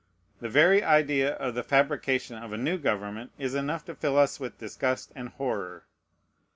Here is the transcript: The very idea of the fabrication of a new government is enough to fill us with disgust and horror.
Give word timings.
The 0.39 0.49
very 0.49 0.83
idea 0.83 1.35
of 1.35 1.53
the 1.53 1.61
fabrication 1.61 2.35
of 2.35 2.51
a 2.51 2.57
new 2.57 2.79
government 2.79 3.33
is 3.37 3.53
enough 3.53 3.85
to 3.85 3.93
fill 3.93 4.17
us 4.17 4.39
with 4.39 4.57
disgust 4.57 5.11
and 5.15 5.29
horror. 5.29 5.85